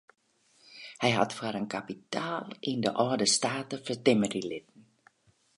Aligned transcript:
Hy 1.01 1.09
hat 1.17 1.31
foar 1.37 1.55
in 1.59 1.69
kapitaal 1.75 2.47
yn 2.69 2.79
de 2.85 2.91
âlde 3.03 3.27
state 3.37 3.75
fertimmerje 3.85 4.41
litten. 4.49 4.81